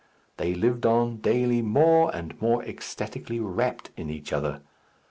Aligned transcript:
They 0.37 0.55
lived 0.55 0.87
on, 0.87 1.17
daily 1.17 1.61
more 1.61 2.09
and 2.11 2.41
more 2.41 2.63
ecstatically 2.63 3.39
wrapt 3.39 3.91
in 3.95 4.09
each 4.09 4.33
other. 4.33 4.61